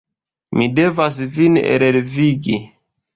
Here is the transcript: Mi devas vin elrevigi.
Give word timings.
Mi 0.61 0.67
devas 0.79 1.19
vin 1.35 1.55
elrevigi. 1.73 2.57